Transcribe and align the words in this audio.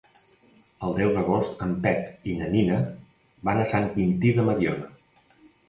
El 0.87 0.95
deu 0.99 1.11
d'agost 1.17 1.61
en 1.65 1.75
Pep 1.83 2.25
i 2.33 2.35
na 2.41 2.49
Nina 2.55 2.81
van 3.51 3.63
a 3.67 3.71
Sant 3.75 3.89
Quintí 3.95 4.35
de 4.41 4.51
Mediona. 4.51 4.93